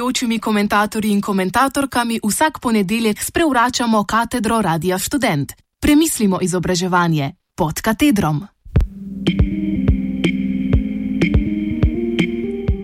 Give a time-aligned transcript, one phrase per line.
[0.00, 5.52] gostujočimi komentatorji in komentatorkami vsak ponedeljek sprevračamo katedro Radia Student.
[5.80, 8.46] Premislimo izobraževanje pod katedrom.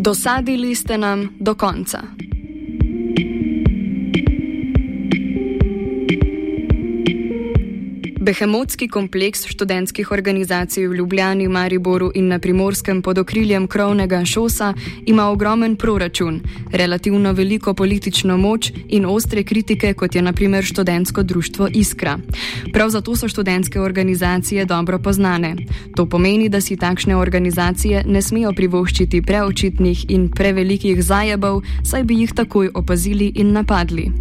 [0.00, 2.27] Dosadili ste nam do konca.
[8.28, 14.74] Behemotski kompleks študentskih organizacij v Ljubljani, Mariboru in na primorskem pod okriljem krovnega šosa
[15.06, 16.40] ima ogromen proračun,
[16.72, 22.18] relativno veliko politično moč in ostre kritike, kot je naprimer študentsko društvo Iskra.
[22.72, 25.56] Prav zato so študentske organizacije dobro poznane.
[25.96, 32.20] To pomeni, da si takšne organizacije ne smejo privoščiti preočitnih in prevelikih zajebov, saj bi
[32.20, 34.12] jih takoj opazili in napadli.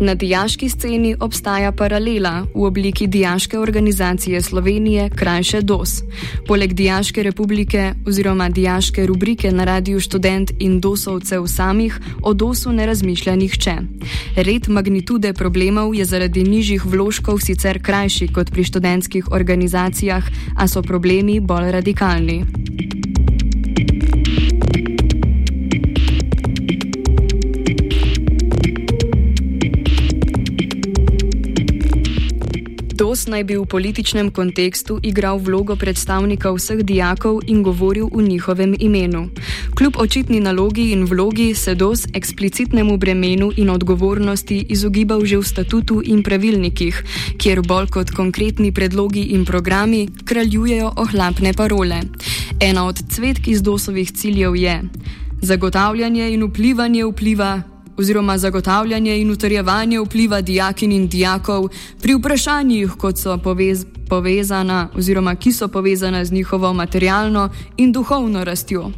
[0.00, 6.02] Na dijaški sceni obstaja paralela v obliki Dijaške organizacije Slovenije, krajše DOS.
[6.46, 12.86] Poleg Dijaške republike oziroma Dijaške rubrike na radiju študent in dosovcev samih o DOS-u ne
[12.86, 13.76] razmišlja nihče.
[14.36, 20.24] Red magnitude problemov je zaradi nižjih vložkov sicer krajši kot pri študentskih organizacijah,
[20.56, 22.44] a so problemi bolj radikalni.
[33.28, 39.28] Naj bi v političnem kontekstu igral vlogo predstavnika vseh dijakov in govoril v njihovem imenu.
[39.74, 46.02] Kljub očitni nalogi in vlogi se DOS eksplicitnemu bremenu in odgovornosti izogibal že v statutu
[46.04, 47.04] in pravilnikih,
[47.38, 52.00] kjer bolj kot konkretni predlogi in programi kraljujejo ohlapne parole.
[52.60, 54.82] Ena od cvetk iz DOS-ovih ciljev je
[55.40, 57.62] zagotavljanje in vplivanje vpliva
[57.98, 61.68] oziroma zagotavljanje in utrjevanje vpliva dijakin in dijakov
[62.02, 68.44] pri vprašanjih, kot so povez, povezana oziroma ki so povezana z njihovo materialno in duhovno
[68.44, 68.90] rastjo.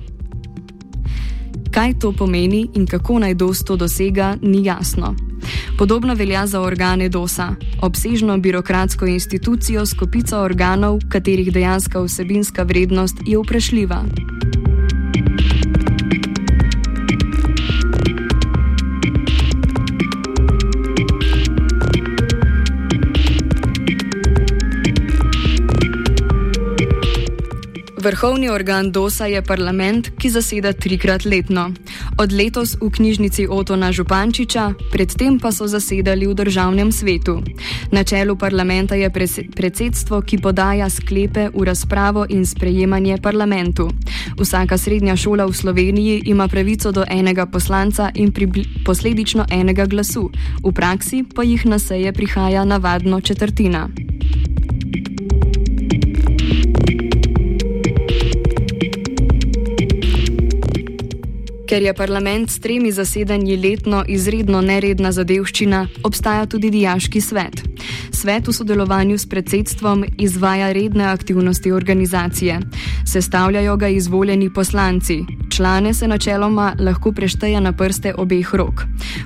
[1.71, 5.15] Kaj to pomeni in kako naj DOS to dosega, ni jasno.
[5.79, 13.17] Podobno velja za organe DOS-a, obsežno birokratsko institucijo s kopico organov, katerih dejanska vsebinska vrednost
[13.27, 14.05] je vprašljiva.
[28.01, 31.67] Vrhovni organ DOS-a je parlament, ki zaseda trikrat letno.
[32.19, 37.43] Od letos v knjižnici Otona Župančiča, predtem pa so zasedali v državnem svetu.
[37.93, 39.11] Na čelu parlamenta je
[39.53, 43.91] predsedstvo, ki podaja sklepe v razpravo in sprejemanje parlamentu.
[44.41, 48.33] Vsaka srednja šola v Sloveniji ima pravico do enega poslanca in
[48.85, 50.31] posledično enega glasu,
[50.65, 54.10] v praksi pa jih na seje prihaja navadno četrtina.
[61.71, 67.63] Ker je parlament s tremi zasedanji letno izredno neredna zadevščina, obstaja tudi dijaški svet.
[68.11, 72.59] Svet v sodelovanju s predsedstvom izvaja redne aktivnosti organizacije.
[73.07, 75.21] Sestavljajo ga izvoljeni poslanci.
[75.61, 78.83] Člane se načeloma lahko prešteje na prste obeh rok.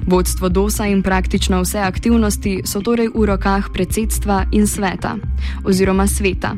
[0.06, 5.15] Vodstvo DOSA in praktično vse aktivnosti so torej v rokah predsedstva in sveta
[5.65, 6.56] oziroma sveta.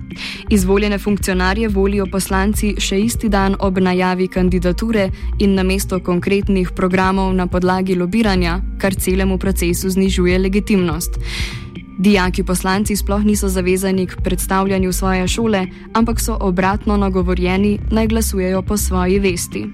[0.50, 7.34] Izvoljene funkcionarje volijo poslanci še isti dan ob najavi kandidature in na mesto konkretnih programov
[7.34, 11.20] na podlagi lobiranja, kar celemu procesu znižuje legitimnost.
[11.98, 18.62] Dijaki poslanci sploh niso zavezani k predstavljanju svoje šole, ampak so obratno nagovorjeni naj glasujejo
[18.62, 19.66] po svoji vesti.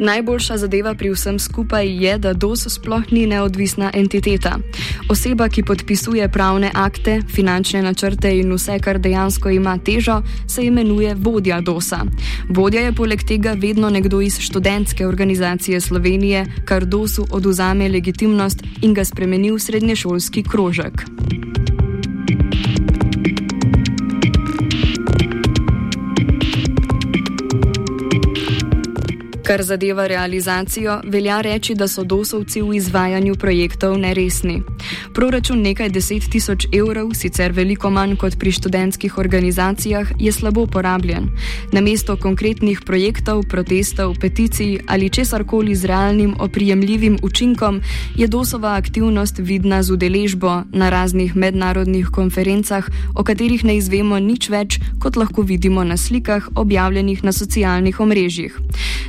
[0.00, 4.56] Najboljša zadeva pri vsem skupaj je, da DOS sploh ni neodvisna entiteta.
[5.10, 11.14] Oseba, ki podpisuje pravne akte, finančne načrte in vse, kar dejansko ima težo, se imenuje
[11.14, 12.00] vodja DOS-a.
[12.48, 18.94] Vodja je poleg tega vedno nekdo iz študentske organizacije Slovenije, kar DOS-u oduzame legitimnost in
[18.94, 21.04] ga spremeni v srednješolski krožek.
[29.50, 34.60] Kar zadeva realizacijo, velja reči, da so dosovci v izvajanju projektov neresni.
[35.14, 41.26] Proračun nekaj deset tisoč evrov, sicer veliko manj kot pri študentskih organizacijah, je slabo porabljen.
[41.72, 47.80] Namesto konkretnih projektov, protestov, peticij ali česarkoli z realnim oprijemljivim učinkom,
[48.14, 52.86] je dosova aktivnost vidna z udeležbo na raznih mednarodnih konferencah,
[53.16, 58.54] o katerih ne izvemo nič več, kot lahko vidimo na slikah objavljenih na socialnih omrežjih.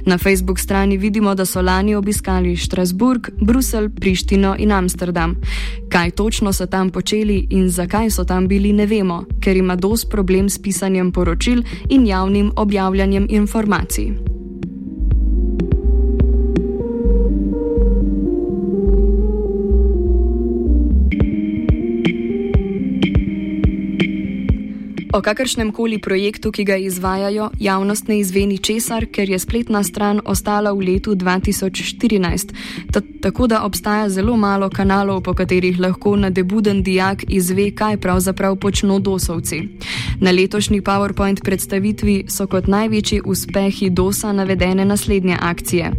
[0.05, 5.35] Na Facebook strani vidimo, da so lani obiskali Štrasburg, Bruselj, Prištino in Amsterdam.
[5.89, 10.05] Kaj točno so tam počeli in zakaj so tam bili, ne vemo, ker ima dos
[10.05, 14.30] problem s pisanjem poročil in javnim objavljanjem informacij.
[25.13, 30.21] O kakršnem koli projektu, ki ga izvajajo, javnost ne izveni česar, ker je spletna stran
[30.25, 32.53] ostala v letu 2014.
[32.91, 38.55] T tako da obstaja zelo malo kanalov, po katerih lahko nadebuden dijak izve, kaj pravzaprav
[38.55, 39.61] počno dosovci.
[40.21, 45.91] Na letošnji PowerPoint predstavitvi so kot največji uspehi DOSA navedene naslednje akcije: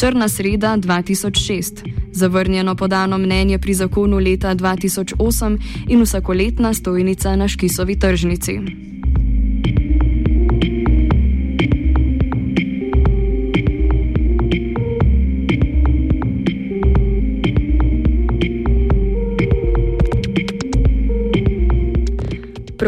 [0.00, 5.58] Črna sreda 2006, zavrnjeno podano mnenje pri zakonu leta 2008
[5.88, 8.60] in vsakoletna stojnica na Škisovi tržnici.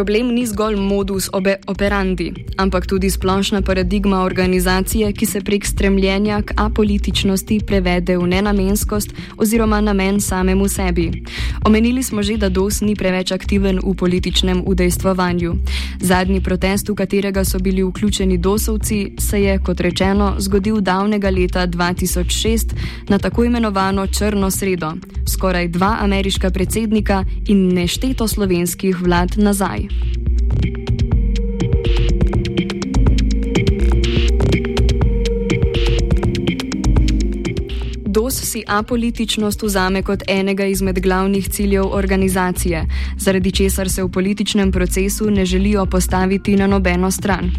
[0.03, 1.29] Problem ni zgolj modus
[1.67, 9.15] operandi, ampak tudi splošna paradigma organizacije, ki se prek stremljenja k apolitičnosti prevede v nenamenskost
[9.39, 11.23] oziroma namen samemu sebi.
[11.65, 15.55] Omenili smo že, da DOS ni preveč aktiven v političnem udejstvovanju.
[16.01, 21.67] Zadnji protest, v katerega so bili vključeni dosovci, se je, kot rečeno, zgodil davnega leta
[21.67, 22.75] 2006
[23.09, 24.93] na tako imenovano Črno sredo.
[25.29, 29.92] Skoraj dva ameriška predsednika in nešteto slovenskih vlad nazaj.
[30.01, 30.22] Thank you.
[38.53, 42.87] Si apolitičnost vzame kot enega izmed glavnih ciljev organizacije,
[43.19, 47.51] zaradi česar se v političnem procesu ne želijo postaviti na nobeno stran.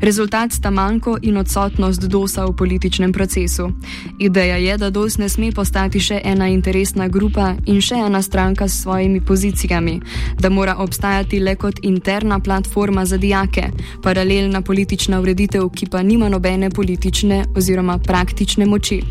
[0.00, 3.70] Rezultat sta manjko in odsotnost DOS-a v političnem procesu.
[4.18, 8.68] Ideja je, da DOS ne sme postati še ena interesna grupa in še ena stranka
[8.68, 10.00] s svojimi pozicijami,
[10.40, 13.70] da mora obstajati le kot interna platforma za dijake,
[14.02, 19.02] paralelna politična ureditev, ki pa nima nobene politične oziroma praktične moči.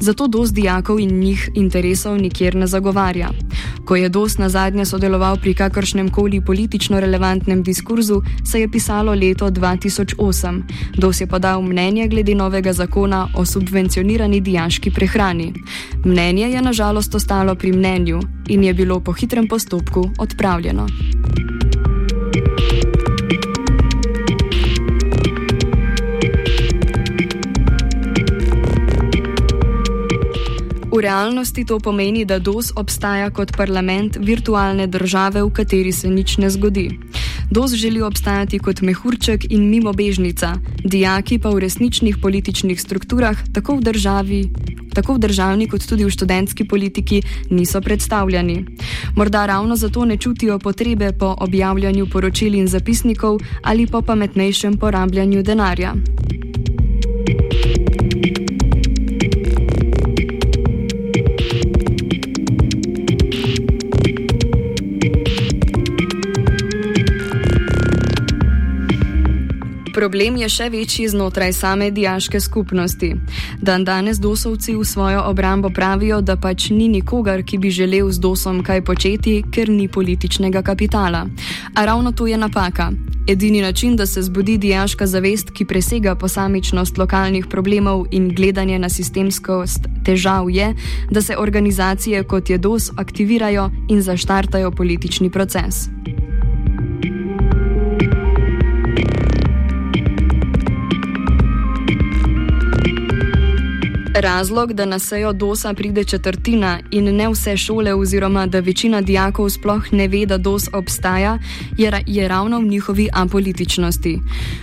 [0.00, 3.30] Zato DOS dijakov in njih interesov nikjer ne zagovarja.
[3.84, 9.14] Ko je DOS na zadnje sodeloval pri kakršnem koli politično relevantnem diskurzu, se je pisalo
[9.14, 10.62] leto 2008.
[10.96, 15.52] DOS je podal mnenje glede novega zakona o subvencionirani dijaški prehrani.
[16.04, 20.86] Mnenje je nažalost ostalo pri mnenju in je bilo po hitrem postopku odpravljeno.
[31.00, 36.36] V realnosti to pomeni, da DOS obstaja kot parlament virtualne države, v kateri se nič
[36.36, 36.90] ne zgodi.
[37.48, 43.80] DOS želi obstajati kot mehurček in mimobežnica, dijaki pa v resničnih političnih strukturah, tako v
[43.80, 44.40] državi.
[44.92, 48.64] Tako v državni, kot tudi v študentski politiki niso predstavljeni.
[49.16, 55.42] Morda ravno zato ne čutijo potrebe po objavljanju poročil in zapisnikov ali po pametnejšem porabljanju
[55.42, 55.96] denarja.
[70.00, 73.10] Problem je še večji znotraj same diaške skupnosti.
[73.60, 78.16] Dan danes dosovci v svojo obrambo pravijo, da pač ni nikogar, ki bi želel z
[78.24, 81.26] dosom kaj početi, ker ni političnega kapitala.
[81.76, 82.88] A ravno to je napaka.
[83.28, 88.88] Edini način, da se zbudi diaška zavest, ki presega posamičnost lokalnih problemov in gledanje na
[88.88, 90.72] sistemskost težav, je,
[91.10, 95.90] da se organizacije kot je DOS aktivirajo in zaštartajo politični proces.
[104.20, 109.48] Razlog, da na sejo DOS-a pride četrtina in ne vse šole, oziroma da večina dijakov
[109.50, 111.38] sploh ne ve, da DOS obstaja,
[111.78, 114.18] je, ra je ravno v njihovi apolitičnosti.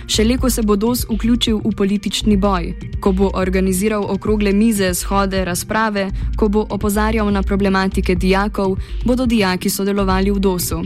[0.06, 5.44] Šele ko se bo DOS vključil v politični boj, ko bo organiziral okrogle mize, shode,
[5.44, 10.82] razprave, ko bo opozarjal na problematike dijakov, bodo dijaki sodelovali v DOS-u.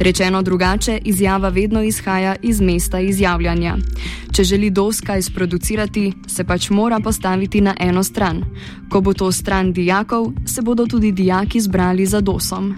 [0.00, 3.76] Rečeno drugače, izjava vedno izhaja iz mesta izjavljanja.
[4.32, 8.44] Če želi DOS kaj sproducirati, se pač mora postaviti na eno stran.
[8.88, 12.72] Ko bo to stran dijakov, se bodo tudi dijaki zbrali za DOSom.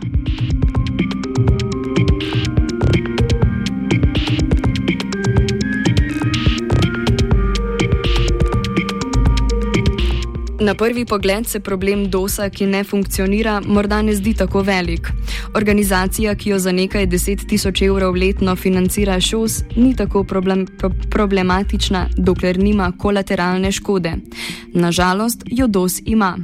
[10.61, 15.09] Na prvi pogled se problem DOS-a, ki ne funkcionira, morda ne zdi tako velik.
[15.57, 20.67] Organizacija, ki jo za nekaj deset tisoč evrov letno financira ŠOS, ni tako problem,
[21.11, 24.13] problematična, dokler nima kolateralne škode.
[24.75, 26.37] Nažalost, jo DOS ima.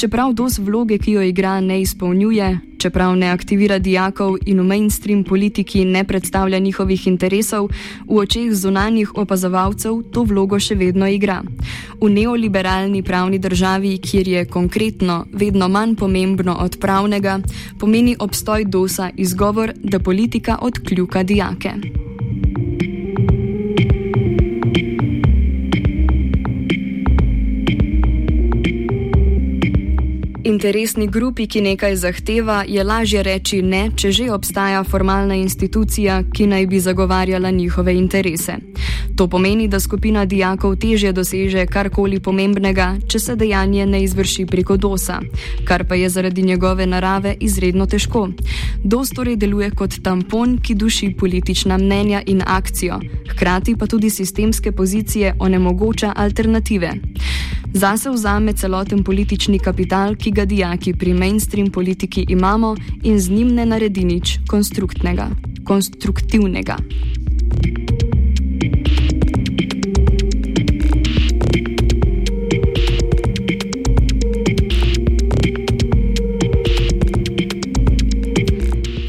[0.00, 5.24] Čeprav DOS vloge, ki jo igra, ne izpolnjuje, čeprav ne aktivira dijakov in v mainstream
[5.24, 7.68] politiki ne predstavlja njihovih interesov,
[8.06, 11.42] v očeh zunanjih opazovalcev to vlogo še vedno igra.
[12.00, 17.40] V neoliberalni pravni državi, kjer je konkretno vedno manj pomembno od pravnega,
[17.78, 22.07] pomeni obstoj DOS-a izgovor, da politika odkljuka dijake.
[30.58, 36.48] Interesni grupi, ki nekaj zahteva, je lažje reči ne, če že obstaja formalna institucija, ki
[36.50, 38.56] naj bi zagovarjala njihove interese.
[39.18, 44.76] To pomeni, da skupina dijakov težje doseže karkoli pomembnega, če se dejanje ne izvrši preko
[44.78, 45.16] dosa,
[45.66, 48.28] kar pa je zaradi njegove narave izredno težko.
[48.84, 53.00] Dos torej deluje kot tampon, ki duši politična mnenja in akcijo,
[53.32, 56.92] hkrati pa tudi sistemske pozicije onemogoča alternative.
[57.74, 63.54] Zase vzame celoten politični kapital, ki ga dijaki pri mainstream politiki imamo, in z njim
[63.54, 66.78] ne naredi nič konstruktivnega.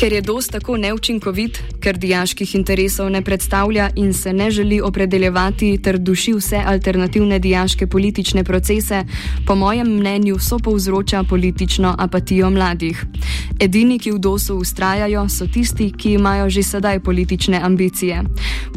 [0.10, 5.78] Ker je DOS tako neučinkovit, ker dijaških interesov ne predstavlja in se ne želi opredeljevati
[5.84, 9.04] ter duši vse alternativne dijaške politične procese,
[9.48, 13.06] po mojem mnenju so povzroča politično apatijo mladih.
[13.60, 18.24] Edini, ki v DOS-u ustrajajo, so tisti, ki imajo že sedaj politične ambicije.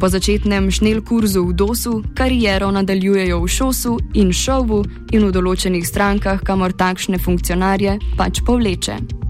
[0.01, 5.89] Po začetnem šnel kurzu v DOS-u kariero nadaljujejo v šosu in šovu in v določenih
[5.89, 9.23] strankah, kamor takšne funkcionarje pač povleče.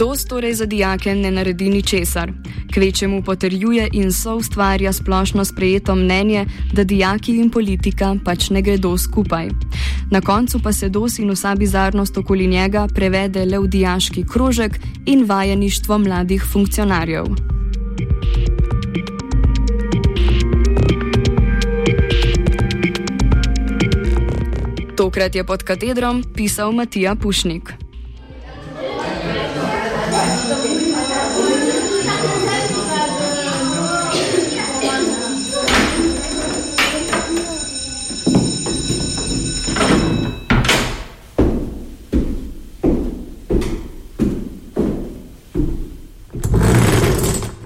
[0.00, 2.32] DOS torej za dijake ne naredi ničesar.
[2.74, 8.98] Kvečemu potrjuje in so ustvarja splošno sprejeto mnenje, da dijaki in politika pač ne gredo
[8.98, 9.48] skupaj.
[10.10, 14.80] Na koncu pa se DOS in vsa bizarnost okoli njega prevede le v dijaški krožek
[15.06, 17.24] in vajeništvo mladih funkcionarjev.
[24.96, 27.79] Tokrat je pod katedrom pisal Matija Pušnik.